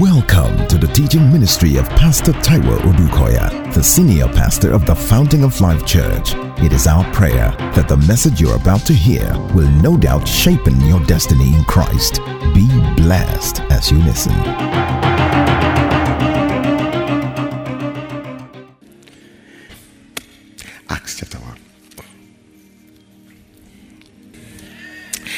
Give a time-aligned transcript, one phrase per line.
[0.00, 5.44] Welcome to the teaching ministry of Pastor Taiwo Odukoya, the senior pastor of the Fountain
[5.44, 6.34] of Life Church.
[6.58, 10.60] It is our prayer that the message you're about to hear will no doubt shape
[10.66, 12.20] your destiny in Christ.
[12.54, 14.32] Be blessed as you listen.
[20.88, 21.58] Acts chapter 1.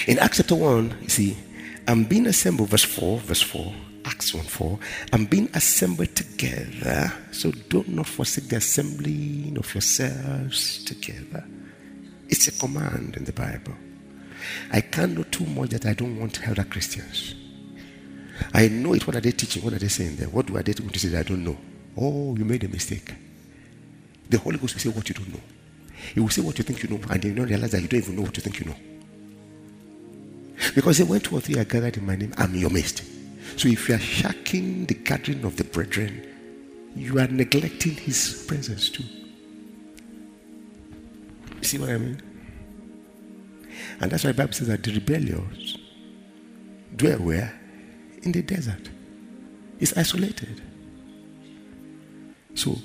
[0.08, 1.36] In Acts chapter 1, you see,
[1.88, 3.72] I'm being assembled, verse 4, verse 4,
[4.04, 4.78] Acts 1 4.
[5.12, 7.12] I'm being assembled together.
[7.30, 11.44] So do not forsake the assembling of yourselves together.
[12.28, 13.74] It's a command in the Bible.
[14.72, 17.34] I can't know too much that I don't want elder Christians.
[18.52, 19.06] I know it.
[19.06, 19.62] What are they teaching?
[19.62, 20.28] What are they saying there?
[20.28, 21.56] What do I they going to say that I don't know?
[21.96, 23.14] Oh, you made a mistake.
[24.28, 25.40] The Holy Ghost will say what you don't know.
[26.14, 27.88] He will say what you think you know, and then you don't realize that you
[27.88, 28.76] don't even know what you think you know.
[30.74, 33.02] Because went two or three are gathered in my name, I'm your midst.
[33.56, 36.26] So if you are shacking the gathering of the brethren,
[36.94, 39.04] you are neglecting his presence too.
[41.58, 42.22] You see what I mean?
[44.00, 45.76] And that's why the Bible says that the rebellious
[46.94, 47.58] dwell where?
[48.22, 48.90] In the desert.
[49.78, 50.62] It's isolated.
[52.54, 52.76] So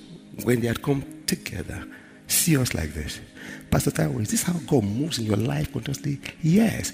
[0.44, 1.88] when they had come together,
[2.27, 3.20] see us like this.
[3.70, 6.20] Pastor Taiwo, is this how God moves in your life continuously?
[6.42, 6.94] Yes.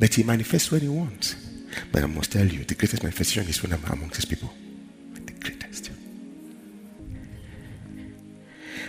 [0.00, 1.36] But he manifests when he wants.
[1.92, 4.50] But I must tell you, the greatest manifestation is when I'm amongst his people.
[5.12, 5.90] The greatest.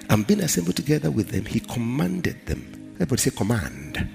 [0.09, 2.94] And being assembled together with them, he commanded them.
[2.95, 4.09] Everybody say command.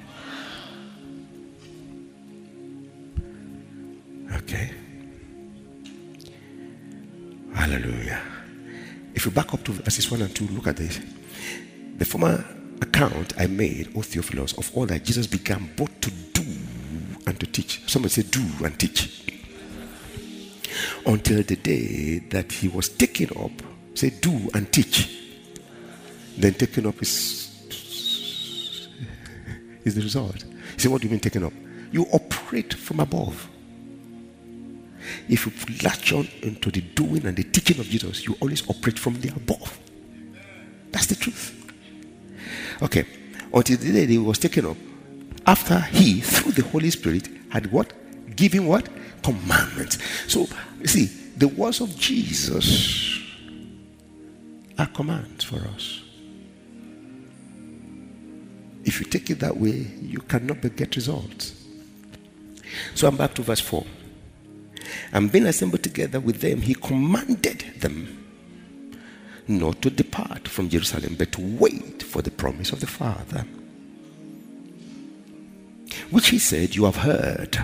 [4.32, 4.72] Okay.
[7.54, 8.22] Hallelujah.
[9.14, 10.98] If you back up to verses 1 and 2, look at this.
[11.98, 12.44] The former
[12.80, 16.10] account I made, O Theophilus, of all that Jesus began both to
[17.36, 17.82] and to teach.
[17.86, 19.22] Somebody say, do and teach.
[21.04, 23.50] Until the day that he was taken up,
[23.94, 25.12] say, do and teach.
[26.38, 28.88] Then taken up is,
[29.84, 30.44] is the result.
[30.44, 31.52] You say, what do you mean taken up?
[31.92, 33.48] You operate from above.
[35.28, 35.52] If you
[35.82, 39.28] latch on into the doing and the teaching of Jesus, you always operate from the
[39.28, 39.78] above.
[40.90, 41.52] That's the truth.
[42.82, 43.06] Okay.
[43.52, 44.76] Until the day he was taken up,
[45.46, 47.92] after he, through the Holy Spirit, had what?
[48.34, 48.88] Given what?
[49.22, 49.98] Commandments.
[50.26, 50.46] So,
[50.80, 53.20] you see, the words of Jesus
[54.78, 56.02] are commands for us.
[58.84, 61.64] If you take it that way, you cannot but get results.
[62.94, 63.84] So I'm back to verse 4.
[65.12, 68.24] And being assembled together with them, he commanded them
[69.48, 73.44] not to depart from Jerusalem, but to wait for the promise of the Father
[76.10, 77.58] which he said, You have heard.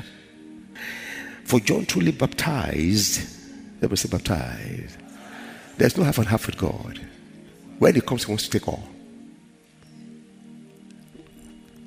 [1.44, 3.20] For John truly baptized,
[3.80, 4.96] never say baptized.
[5.76, 7.00] There's no half and half with God.
[7.78, 8.88] When he comes, he wants to take all.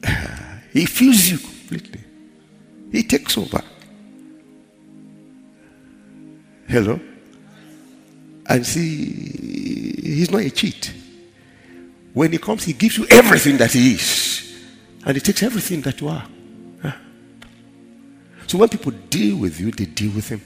[0.73, 2.01] He fills you completely.
[2.91, 3.61] He takes over.
[6.67, 6.99] Hello?
[8.47, 9.05] And see,
[10.03, 10.93] he's not a cheat.
[12.13, 14.65] When he comes, he gives you everything that he is.
[15.05, 16.27] And he takes everything that you are.
[18.47, 20.41] So when people deal with you, they deal with him.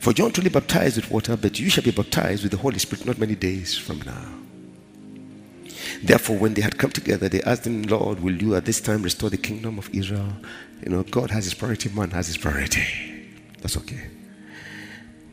[0.00, 3.04] For John truly baptized with water, but you shall be baptized with the Holy Spirit
[3.04, 4.40] not many days from now.
[6.02, 9.02] Therefore, when they had come together, they asked him, Lord, will you at this time
[9.02, 10.32] restore the kingdom of Israel?
[10.82, 12.82] You know, God has his priority, man has his priority.
[13.60, 14.08] That's okay.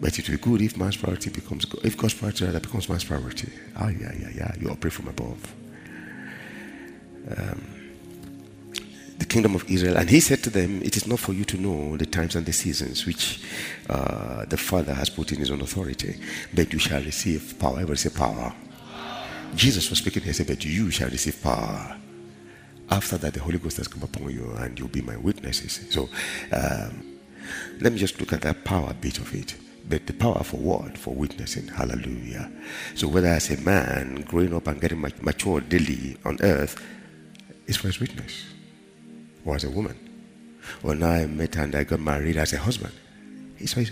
[0.02, 1.66] But it will be good if man's priority becomes.
[1.84, 3.50] If God's priority that becomes man's priority.
[3.78, 4.56] Ah, yeah, yeah, yeah.
[4.60, 5.56] You operate from above.
[7.36, 7.78] Um,
[9.18, 9.98] the kingdom of Israel.
[9.98, 12.46] And he said to them, It is not for you to know the times and
[12.46, 13.42] the seasons which
[13.90, 16.20] uh, the Father has put in his own authority,
[16.54, 17.74] but you shall receive power.
[17.74, 18.54] Everybody say power.
[19.56, 21.98] Jesus was speaking he said, But you shall receive power.
[22.90, 25.86] After that, the Holy Ghost has come upon you, and you'll be my witnesses.
[25.90, 26.10] So,
[26.52, 27.20] um,
[27.80, 29.56] let me just look at that power bit of it.
[29.90, 30.98] But the power for what?
[30.98, 31.68] For witnessing.
[31.68, 32.52] Hallelujah.
[32.96, 36.82] So, whether as a man growing up and getting mature daily on earth,
[37.68, 38.46] is for his witness.
[39.46, 39.98] Or as a woman.
[40.84, 42.94] Or now I met and I got married as a husband.
[43.60, 43.92] It's for his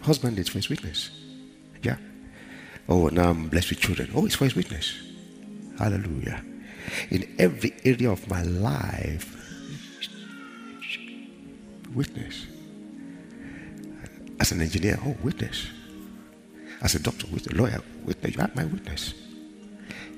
[0.00, 1.10] husband, it's for his witness.
[1.82, 1.96] Yeah.
[2.88, 4.10] Oh, now I'm blessed with children.
[4.14, 4.94] Oh, it's for his witness.
[5.78, 6.42] Hallelujah.
[7.10, 9.36] In every area of my life,
[11.94, 12.46] witness.
[14.38, 15.66] As an engineer, oh, witness.
[16.82, 17.58] As a doctor, witness.
[17.58, 18.36] Lawyer, witness.
[18.36, 19.14] You are my witness.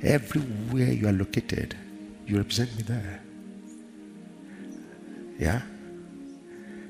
[0.02, 1.76] Everywhere you are located,
[2.28, 3.22] You represent me there.
[5.38, 5.62] Yeah?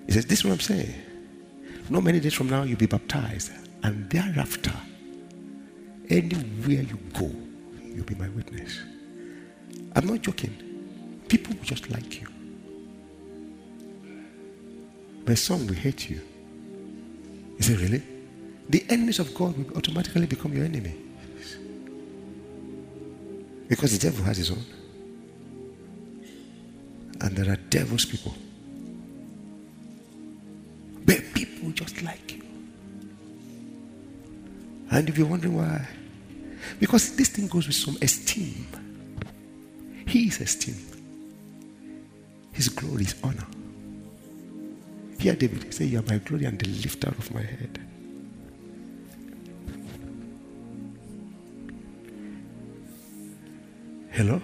[0.07, 0.95] He says, This is what I'm saying.
[1.89, 3.53] Not many days from now, you'll be baptized.
[3.85, 4.73] And thereafter,
[6.11, 7.31] anywhere you go,
[7.85, 8.81] you'll be my witness.
[9.95, 11.23] I'm not joking.
[11.29, 12.27] People will just like you.
[15.25, 16.21] My son will hate you.
[17.59, 18.03] He said, Really?
[18.69, 20.97] The enemies of God will automatically become your enemy.
[23.69, 24.65] Because the devil has his own.
[27.29, 28.35] And there are devil's people.
[31.05, 32.43] But people just like you.
[34.91, 35.87] And if you're wondering why,
[36.81, 38.67] because this thing goes with some esteem.
[40.07, 41.03] He is esteemed.
[42.53, 43.47] His glory is honor.
[45.19, 47.79] Here, David say, You are my glory and the lifter of my head.
[54.13, 54.41] Hello?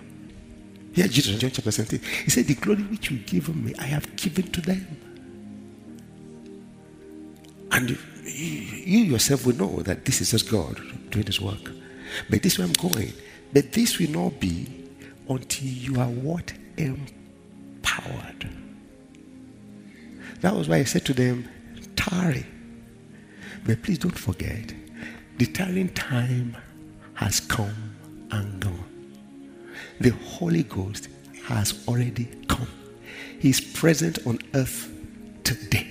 [0.94, 2.00] Here, Jesus, John chapter 17.
[2.24, 4.86] He said, The glory which you given me, I have given to them.
[7.72, 10.80] And you, you yourself will know that this is just God
[11.10, 11.72] doing his work.
[12.30, 13.12] But this is where I'm going.
[13.52, 14.68] But this will not be
[15.28, 16.52] until you are what?
[16.76, 18.48] Empowered.
[20.42, 21.48] That was why I said to them,
[21.96, 22.46] tarry.
[23.66, 24.72] But please don't forget,
[25.38, 26.56] the tarrying time
[27.14, 27.96] has come
[28.30, 28.93] and gone.
[30.04, 31.08] The Holy Ghost
[31.44, 32.68] has already come.
[33.40, 34.92] He is present on earth
[35.44, 35.86] today.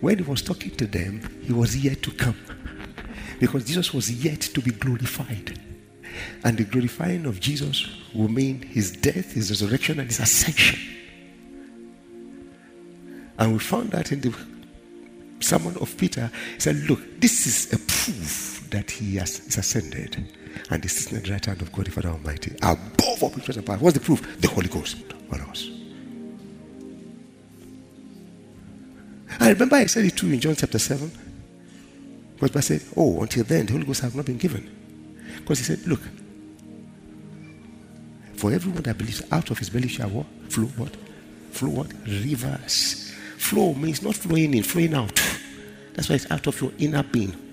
[0.00, 2.36] When he was talking to them, he was yet to come.
[3.40, 5.58] Because Jesus was yet to be glorified.
[6.44, 7.84] And the glorifying of Jesus
[8.14, 10.78] will mean his death, his resurrection, and his ascension.
[13.40, 14.32] And we found that in the
[15.40, 16.30] sermon of Peter.
[16.54, 20.28] He said, Look, this is a proof that he has ascended.
[20.70, 22.54] And is sitting at the right hand of God, the Father Almighty.
[22.62, 23.78] Above all principalities and power.
[23.78, 24.40] What's the proof?
[24.40, 24.96] The Holy Ghost
[25.32, 25.68] on us.
[29.38, 31.10] I remember I said it too in John chapter 7.
[32.34, 34.68] Because I said, Oh, until then, the Holy Ghost have not been given.
[35.38, 36.00] Because he said, Look,
[38.34, 40.26] for everyone that believes, out of his belly shall what?
[40.50, 40.96] Flow what?
[41.50, 41.92] Flow what?
[42.06, 43.14] Rivers.
[43.36, 45.14] Flow means not flowing in, flowing out.
[45.94, 47.49] That's why it's out of your inner being.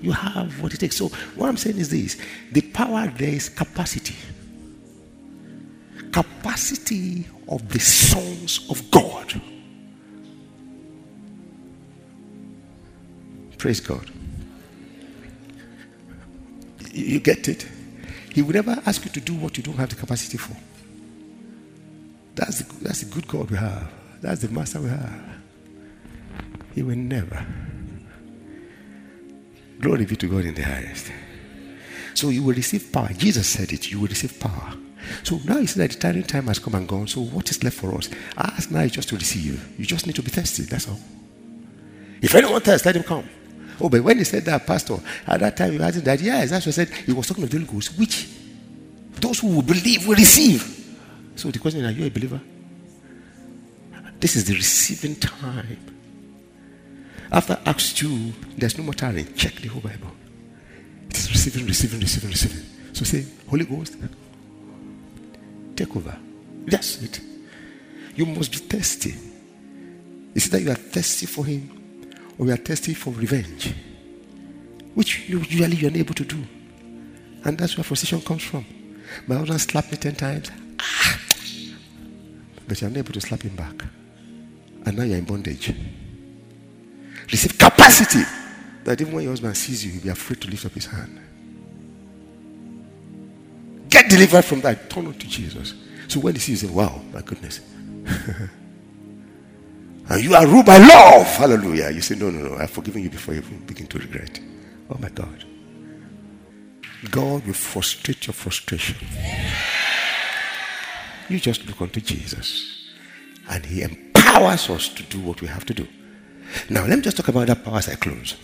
[0.00, 0.96] You have what it takes.
[0.96, 2.16] So, what I'm saying is this
[2.52, 4.16] the power there is capacity.
[6.12, 9.40] Capacity of the sons of God.
[13.58, 14.10] Praise God.
[16.92, 17.66] You get it?
[18.32, 20.56] He will never ask you to do what you don't have the capacity for.
[22.36, 23.90] That's the, that's the good God we have.
[24.20, 25.38] That's the master we have.
[26.74, 27.44] He will never.
[29.80, 31.12] Glory be to God in the highest.
[32.14, 33.10] So you will receive power.
[33.16, 33.90] Jesus said it.
[33.90, 34.74] You will receive power.
[35.22, 37.06] So now see that the turning time has come and gone.
[37.06, 38.10] So what is left for us?
[38.36, 39.78] Ask now is just to receive.
[39.78, 40.64] You just need to be thirsty.
[40.64, 40.98] That's all.
[42.20, 43.28] If anyone thirsts, let him come.
[43.80, 44.96] Oh, but when he said that, Pastor,
[45.26, 46.88] at that time he asked that, yes, that's what said.
[46.88, 48.28] He was talking of the Holy Ghost, which
[49.20, 50.96] those who will believe will receive.
[51.36, 52.40] So the question is, are you a believer?
[54.18, 55.97] This is the receiving time.
[57.30, 59.32] After Acts 2, there's no more tarrying.
[59.34, 60.10] Check the whole Bible.
[61.10, 62.64] It is receiving, receiving, receiving, receiving.
[62.94, 63.96] So say, Holy Ghost,
[65.76, 66.16] take over.
[66.66, 67.20] That's it.
[68.14, 69.14] You must be thirsty.
[70.34, 71.70] Is it that you are thirsty for Him
[72.38, 73.74] or you are thirsty for revenge?
[74.94, 76.42] Which you usually you're unable to do.
[77.44, 78.64] And that's where frustration comes from.
[79.26, 80.50] My husband slapped me 10 times.
[80.80, 81.20] Ah!
[82.66, 83.84] But you're unable to slap him back.
[84.84, 85.74] And now you're in bondage.
[87.30, 88.24] Receive capacity
[88.84, 91.20] that even when your husband sees you, he'll be afraid to lift up his hand.
[93.90, 94.88] Get delivered from that.
[94.88, 95.74] Turn on to Jesus.
[96.08, 97.60] So when he sees you, say, Wow, my goodness.
[100.08, 101.26] and you are ruled by love.
[101.26, 101.90] Hallelujah.
[101.90, 102.56] You say, No, no, no.
[102.56, 104.40] I've forgiven you before you even begin to regret.
[104.90, 105.44] Oh my God.
[107.10, 108.96] God will frustrate your frustration.
[111.28, 112.90] You just look unto Jesus.
[113.48, 115.86] And he empowers us to do what we have to do.
[116.70, 118.36] Now, let me just talk about that power as I close.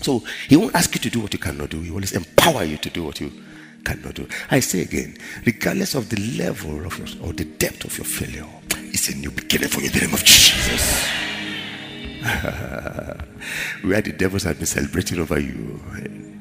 [0.00, 1.80] So, he won't ask you to do what you cannot do.
[1.80, 3.32] He will empower you to do what you
[3.84, 4.28] cannot do.
[4.50, 8.46] I say again, regardless of the level of your, or the depth of your failure,
[8.92, 11.08] it's a new beginning for you in the name of Jesus.
[13.82, 15.80] Where the devils have been celebrating over you,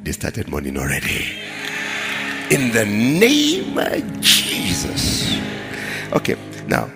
[0.03, 1.37] they started mourning already.
[2.51, 5.39] In the name of Jesus.
[6.13, 6.35] Okay,
[6.67, 6.89] now,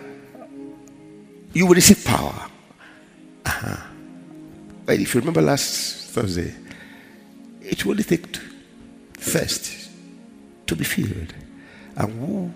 [1.54, 2.50] you will receive power.
[3.46, 3.95] Uh-huh.
[4.88, 6.54] If you remember last Thursday,
[7.62, 8.38] it will only take
[9.18, 9.90] first
[10.68, 11.34] to be filled.
[11.96, 12.52] And who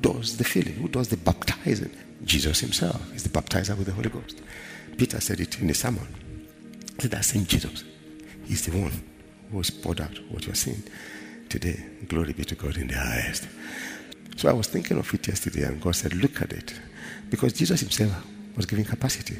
[0.00, 0.74] does the filling?
[0.74, 1.90] Who does the baptizing?
[2.24, 4.40] Jesus himself is the baptizer with the Holy Ghost.
[4.96, 6.06] Peter said it in the sermon.
[6.96, 7.84] He said that same Jesus
[8.48, 8.92] is the one
[9.50, 10.82] who has poured out what you're seeing
[11.48, 11.84] today.
[12.08, 13.48] Glory be to God in the highest.
[14.36, 16.74] So I was thinking of it yesterday, and God said, Look at it.
[17.30, 18.12] Because Jesus himself
[18.56, 19.36] was giving capacity.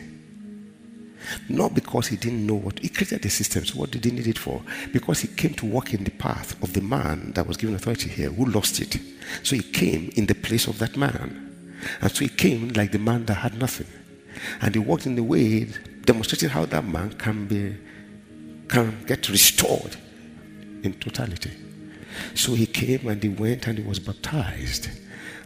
[1.49, 3.75] Not because he didn't know what he created the systems.
[3.75, 4.63] What did he need it for?
[4.93, 8.09] Because he came to walk in the path of the man that was given authority
[8.09, 9.01] here, who lost it.
[9.43, 11.43] So he came in the place of that man.
[12.01, 13.89] And so he came like the man that had nothing.
[14.61, 15.69] And he walked in the way
[16.05, 17.77] demonstrating how that man can be
[18.69, 19.97] can get restored
[20.83, 21.53] in totality.
[22.35, 24.89] So he came and he went and he was baptized.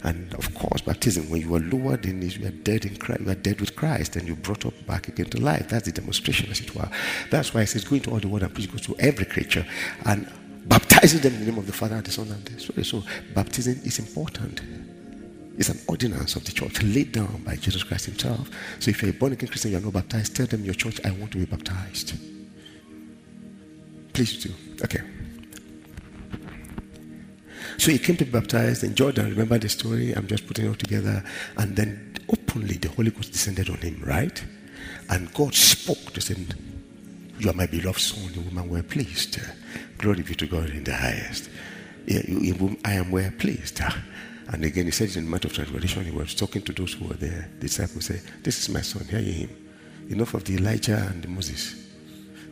[0.02, 3.20] And of course, baptism, when you are lowered in it, you are dead in Christ,
[3.20, 5.68] you are dead with Christ, and you brought up back again to life.
[5.68, 6.88] That's the demonstration, as it were.
[7.30, 9.66] That's why it says, go into all the world and preach to every creature
[10.06, 10.26] and
[10.66, 12.86] baptizing them in the name of the Father and the Son and the Spirit.
[12.86, 13.02] So
[13.34, 14.62] baptism is important.
[15.58, 18.48] It's an ordinance of the church laid down by Jesus Christ Himself.
[18.78, 21.10] So if you're a born again Christian, you're not baptized, tell them your church, I
[21.10, 22.14] want to be baptized.
[24.14, 24.50] Please do.
[24.82, 25.00] Okay.
[27.80, 29.30] So he came to be baptized in Jordan.
[29.30, 30.12] Remember the story?
[30.12, 31.24] I'm just putting it all together.
[31.56, 34.44] And then openly the Holy Ghost descended on him, right?
[35.08, 36.36] And God spoke to say,
[37.38, 39.40] You are my beloved son, the woman were pleased.
[39.96, 41.48] Glory be to God in the highest.
[42.84, 43.80] I am well pleased.
[43.82, 43.96] Ah.
[44.48, 47.06] And again, he said in the matter of Transformation, he was talking to those who
[47.06, 47.48] were there.
[47.60, 49.48] The disciples say, This is my son, hear him.
[50.10, 51.76] Enough of the Elijah and the Moses.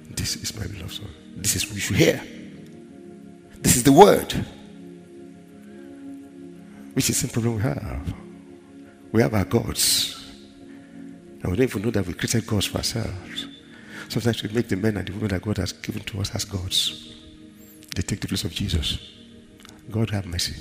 [0.08, 1.08] This is my beloved son.
[1.36, 2.22] This is what you should hear.
[3.60, 4.34] This is the word.
[6.98, 8.14] Which is the problem we have.
[9.12, 10.20] We have our gods.
[11.40, 13.46] And we don't even know that we created gods for ourselves.
[14.08, 16.44] Sometimes we make the men and the women that God has given to us as
[16.44, 17.14] gods.
[17.94, 18.98] They take the place of Jesus.
[19.88, 20.60] God have mercy.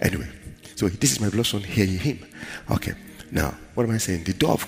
[0.00, 0.30] Anyway,
[0.76, 2.18] so this is my beloved son, hear him.
[2.70, 2.94] Okay,
[3.30, 4.24] now, what am I saying?
[4.24, 4.66] The dove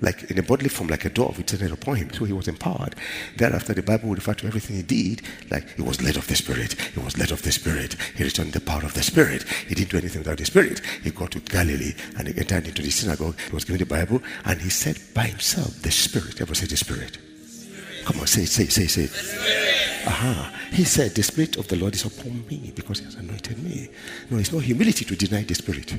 [0.00, 2.12] like in a bodily form, like a dove, it descended upon him.
[2.12, 2.94] So he was empowered.
[3.36, 6.34] Thereafter, the Bible would refer to everything he did, like he was led of the
[6.34, 6.74] Spirit.
[6.74, 7.96] He was led of the Spirit.
[8.16, 9.44] He returned the power of the Spirit.
[9.68, 10.80] He didn't do anything without the Spirit.
[11.02, 13.38] He got to Galilee and he entered into the synagogue.
[13.40, 16.40] He was given the Bible and he said by himself, the Spirit.
[16.40, 17.18] Ever say the Spirit?
[18.04, 20.06] Come on, say it, say it, say it, say it.
[20.06, 20.52] Aha.
[20.72, 23.88] He said, The Spirit of the Lord is upon me because He has anointed me.
[24.30, 25.94] No, it's not humility to deny the Spirit.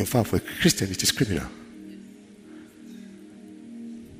[0.00, 1.46] In fact, for a Christian, it is criminal.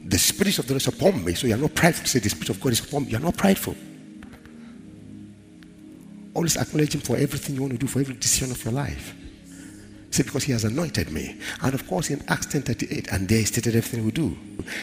[0.05, 2.05] The Spirit of the Lord is upon me, so you are not prideful.
[2.05, 3.13] To say, The Spirit of God is upon me.
[3.13, 3.75] You are not prideful.
[6.35, 9.15] Always acknowledge Him for everything you want to do, for every decision of your life.
[10.11, 11.41] Say, because He has anointed me.
[11.63, 14.37] And of course, in Acts 10:38, and there He stated everything we do.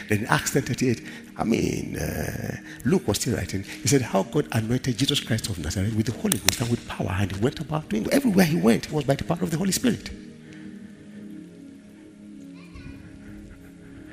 [0.10, 1.06] Then in Acts 10:38,
[1.38, 3.63] I mean, uh, Luke was still writing.
[3.63, 6.88] He said, How God anointed Jesus Christ of Nazareth with the Holy Ghost and with
[6.88, 9.51] power, and He went about doing everywhere He went, it was by the power of
[9.51, 10.10] the Holy Spirit.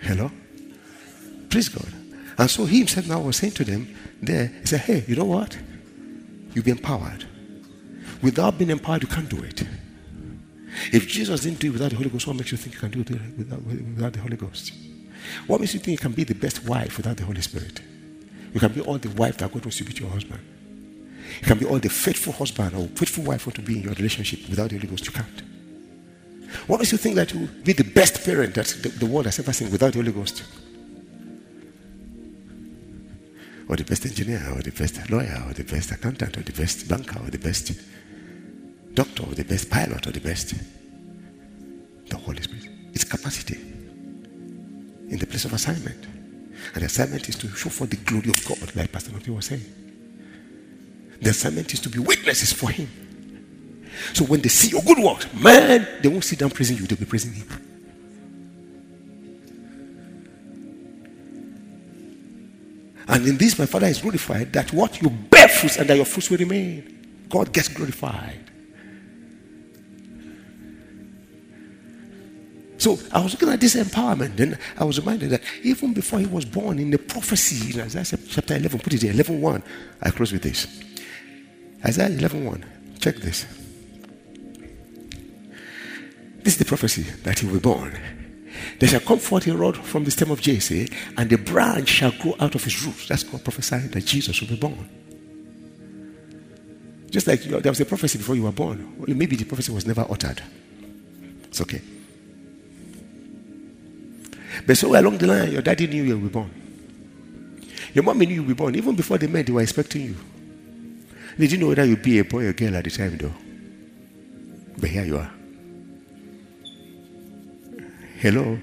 [0.04, 0.30] Hello?
[1.48, 1.92] Praise God.
[2.36, 5.24] And so he himself now was saying to them there, he said, Hey, you know
[5.24, 5.56] what?
[6.52, 7.24] You've been empowered.
[8.22, 9.62] Without being empowered, you can't do it.
[10.92, 12.90] If Jesus didn't do it without the Holy Ghost, what makes you think you can
[12.90, 14.72] do it without, without the Holy Ghost?
[15.46, 17.80] What makes you think you can be the best wife without the Holy Spirit?
[18.52, 20.40] You can be all the wife that God wants you to be to your husband.
[21.40, 23.94] You can be all the faithful husband or faithful wife want to be in your
[23.94, 25.06] relationship without the Holy Ghost.
[25.06, 25.53] You can't.
[26.66, 29.38] What makes you think that you be the best parent that the, the world has
[29.38, 30.42] ever seen without the Holy Ghost?
[33.68, 36.88] Or the best engineer, or the best lawyer, or the best accountant, or the best
[36.88, 37.72] banker, or the best
[38.94, 40.54] doctor, or the best pilot, or the best.
[42.08, 42.68] The Holy Spirit.
[42.92, 43.58] It's capacity
[45.08, 46.04] in the place of assignment.
[46.74, 49.46] And the assignment is to show for the glory of God, like Pastor Noti was
[49.46, 49.64] saying.
[51.20, 52.88] The assignment is to be witnesses for Him.
[54.12, 56.98] So when they see your good works, man, they won't sit down praising you, they'll
[56.98, 57.48] be praising him.
[63.06, 66.06] And in this, my Father is glorified that what you bear fruits and that your
[66.06, 67.26] fruits will remain.
[67.28, 68.40] God gets glorified.
[72.78, 76.26] So I was looking at this empowerment, and I was reminded that even before he
[76.26, 79.62] was born, in the prophecy in Isaiah chapter 11, put it there, 11 1.
[80.02, 80.66] I close with this.
[81.84, 82.64] Isaiah 11 1.
[82.98, 83.46] Check this.
[86.54, 87.98] This is the prophecy that he will be born.
[88.78, 92.12] There shall come forth a rod from the stem of Jesse, and the branch shall
[92.12, 93.08] grow out of his roots.
[93.08, 94.88] That's called prophesying that Jesus will be born.
[97.10, 98.94] Just like there was a prophecy before you were born.
[98.96, 100.44] Well, maybe the prophecy was never uttered.
[101.42, 101.82] It's okay.
[104.64, 106.52] But so along the line, your daddy knew you be born.
[107.94, 108.76] Your mommy knew you be born.
[108.76, 110.16] Even before they met, they were expecting you.
[111.36, 113.34] Did you know whether you'd be a boy or a girl at the time, though?
[114.78, 115.32] But here you are.
[118.24, 118.58] Hello.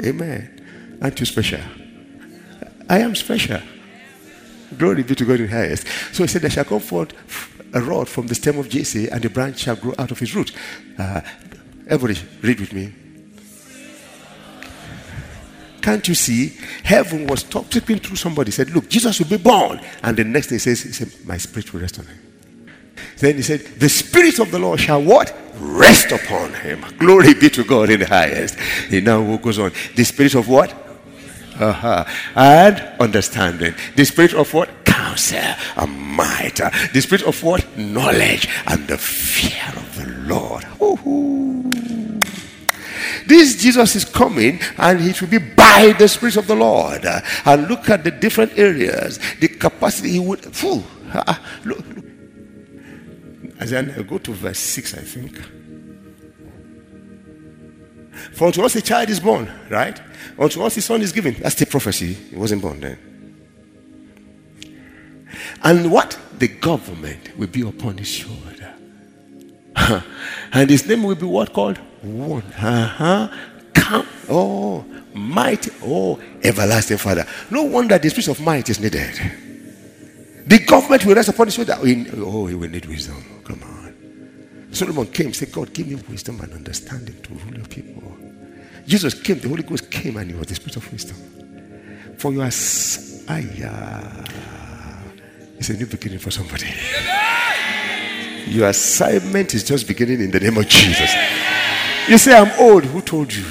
[0.00, 0.98] Amen.
[1.02, 1.58] Aren't you special?
[2.88, 3.60] I am special.
[4.78, 5.88] Glory be to God in highest.
[6.12, 7.12] So he said, There shall come forth
[7.74, 10.36] a rod from the stem of Jesse, and the branch shall grow out of his
[10.36, 10.52] root.
[10.96, 11.20] Uh,
[11.88, 12.94] everybody, read with me.
[15.82, 16.56] Can't you see?
[16.84, 18.52] Heaven was talking through somebody.
[18.52, 19.80] Said, Look, Jesus will be born.
[20.04, 22.29] And the next thing he says, He said, My spirit will rest on him.
[23.20, 25.36] Then he said, The Spirit of the Lord shall what?
[25.58, 26.84] Rest upon him.
[26.98, 28.58] Glory be to God in the highest.
[28.88, 29.72] He now goes on.
[29.94, 30.72] The Spirit of what?
[31.60, 32.04] Uh-huh.
[32.34, 33.74] And understanding.
[33.94, 34.70] The Spirit of what?
[34.86, 36.56] Counsel and might.
[36.94, 37.76] The Spirit of what?
[37.76, 40.66] Knowledge and the fear of the Lord.
[40.80, 41.70] Ooh.
[43.26, 47.04] This Jesus is coming and he will be by the Spirit of the Lord.
[47.44, 50.46] And look at the different areas, the capacity he would.
[51.64, 51.84] Look.
[53.60, 55.38] Isaiah, go to verse 6, I think.
[58.32, 60.00] For unto us a child is born, right?
[60.38, 61.34] Unto us a son is given.
[61.34, 62.14] That's the prophecy.
[62.14, 62.98] He wasn't born then.
[65.62, 66.18] And what?
[66.38, 68.74] The government will be upon his shoulder.
[70.52, 71.78] and his name will be what called?
[72.02, 72.42] One.
[72.42, 73.28] Uh-huh.
[73.74, 74.06] Come.
[74.28, 75.68] Oh, might.
[75.82, 77.26] Oh, everlasting Father.
[77.50, 79.20] No wonder the spirit of might is needed.
[80.46, 81.76] The government will rest upon his shoulder.
[81.78, 83.22] Oh, he will need wisdom.
[83.44, 84.68] Come on.
[84.72, 88.16] Solomon came, said, God, give me wisdom and understanding to rule your people.
[88.86, 91.16] Jesus came, the Holy Ghost came, and he was the spirit of wisdom.
[92.16, 94.24] For your ayah.
[95.58, 96.72] It's a new beginning for somebody.
[98.46, 101.14] Your assignment is just beginning in the name of Jesus.
[102.08, 102.84] You say, I'm old.
[102.84, 103.44] Who told you?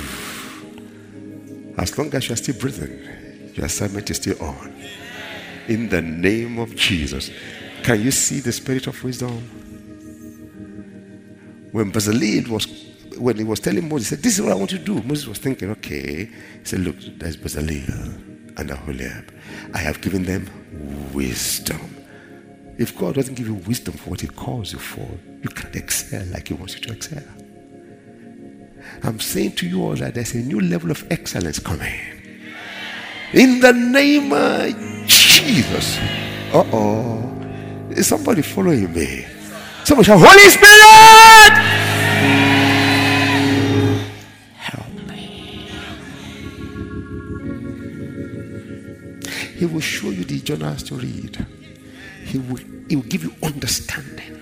[1.78, 3.00] As long as you are still breathing,
[3.54, 4.74] your assignment is still on.
[5.70, 7.30] In the name of Jesus.
[7.84, 9.38] Can you see the spirit of wisdom?
[11.72, 12.66] When Bezalel was
[13.20, 15.02] when he was telling Moses, he said, This is what I want to do.
[15.04, 16.26] Moses was thinking, okay.
[16.26, 19.32] He said, Look, there's Bezalel and Aholiab.
[19.76, 20.50] I have given them
[21.14, 21.80] wisdom.
[22.80, 25.08] If God doesn't give you wisdom for what He calls you for,
[25.44, 27.24] you can't excel like He wants you to excel.
[29.04, 32.00] I'm saying to you all that there's a new level of excellence coming.
[33.34, 34.99] In the name of
[35.40, 35.98] Jesus.
[36.54, 37.32] Uh oh.
[37.92, 39.26] Is somebody following me?
[39.86, 41.54] Someone shout, Holy Spirit!
[44.58, 45.66] Help me.
[49.58, 51.46] He will show you the journals to read.
[52.26, 54.36] He will, he will give you understanding.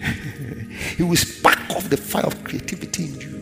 [0.96, 3.37] he will spark off the fire of creativity in you.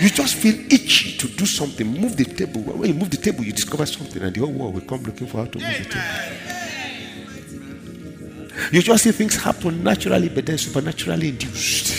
[0.00, 1.86] You just feel itchy to do something.
[1.86, 2.62] Move the table.
[2.62, 5.26] When you move the table, you discover something, and the whole world will come looking
[5.26, 6.50] for how to move the table.
[8.72, 11.94] You just see things happen naturally, but then supernaturally induced.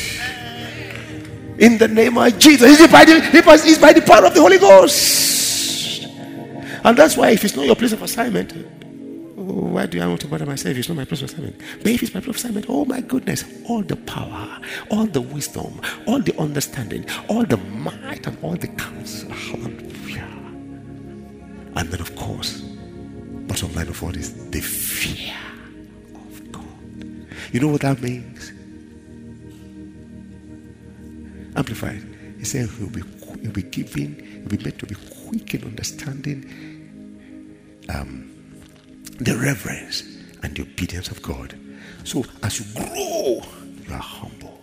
[1.57, 4.57] In the name of Jesus, it's by the, it's by the power of the Holy
[4.57, 6.07] Ghost.
[6.83, 8.53] And that's why, if it's not your place of assignment,
[9.41, 10.77] why do I want to bother myself?
[10.77, 11.59] It's not my place of assignment.
[11.77, 15.21] But if it's my place of assignment, oh my goodness, all the power, all the
[15.21, 19.29] wisdom, all the understanding, all the might, and all the counsel.
[19.31, 20.27] Hallelujah.
[21.75, 25.35] And then, of course, bottom line of all this, the fear
[26.15, 26.65] of God.
[27.51, 28.51] You know what that means?
[31.55, 32.03] Amplified.
[32.37, 33.03] He said he'll be,
[33.41, 34.95] he'll be given, he'll be meant to be
[35.27, 36.45] quick in understanding.
[37.89, 38.30] Um,
[39.23, 40.03] the reverence
[40.41, 41.55] and the obedience of God.
[42.03, 43.41] So as you grow,
[43.87, 44.59] you are humble.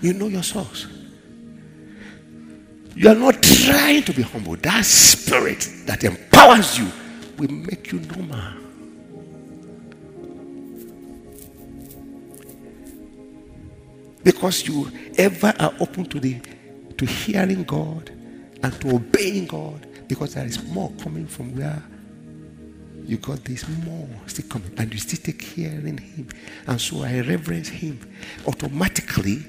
[0.00, 0.86] You know your source.
[2.96, 4.56] You are not trying to be humble.
[4.56, 6.90] That spirit that empowers you
[7.38, 8.52] will make you normal.
[14.24, 16.40] Because you ever are open to the
[16.96, 18.10] to hearing God
[18.62, 21.82] and to obeying God because there is more coming from where
[23.04, 26.28] you got this more still coming, and you still take care in Him.
[26.66, 28.00] And so I reverence Him.
[28.46, 29.44] Automatically,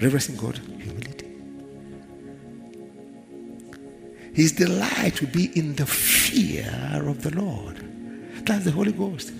[0.00, 1.26] reverencing God, humility.
[4.34, 6.68] His delight will be in the fear
[7.06, 7.76] of the Lord.
[8.44, 9.32] That's the Holy Ghost.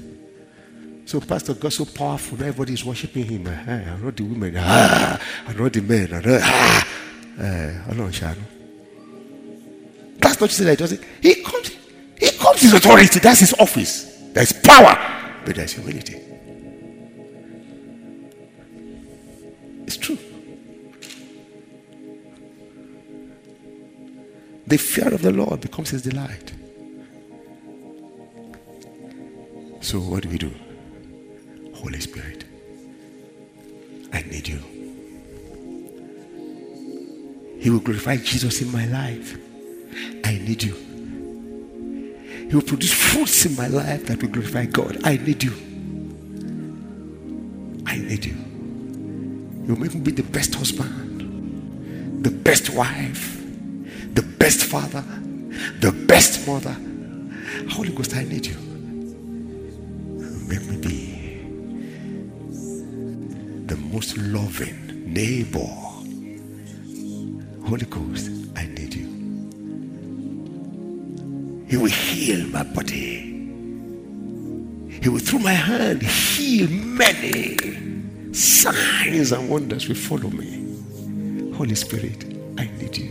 [1.05, 3.47] So Pastor God so powerful, everybody is worshiping him.
[3.47, 6.89] Uh, I know the women, ah, I know the men, I know, ah,
[7.39, 7.45] uh,
[7.91, 8.35] I
[10.19, 11.05] That's not just that.
[11.23, 11.76] He comes,
[12.61, 13.19] his authority.
[13.21, 14.05] That's his office.
[14.33, 14.97] There's power,
[15.45, 16.21] but there's humility.
[19.87, 20.19] It's true.
[24.66, 26.53] The fear of the Lord becomes his delight.
[29.81, 30.53] So, what do we do?
[31.75, 32.45] Holy Spirit,
[34.12, 34.59] I need you.
[37.61, 39.38] He will glorify Jesus in my life.
[40.25, 40.86] I need you.
[42.49, 44.99] He will produce fruits in my life that will glorify God.
[45.05, 45.53] I need you.
[47.87, 48.35] I need you.
[49.67, 53.43] You will make me be the best husband, the best wife,
[54.15, 55.03] the best father,
[55.81, 56.77] the best mother.
[57.71, 58.57] Holy Ghost, I need you.
[60.49, 61.43] Make me be
[63.67, 65.67] the most loving neighbor.
[67.69, 68.76] Holy Ghost, I need you.
[71.69, 73.35] He will heal my body.
[75.03, 77.57] He will, through my hand, heal many.
[78.33, 81.53] Signs and wonders will follow me.
[81.55, 82.25] Holy Spirit,
[82.59, 83.11] I need you.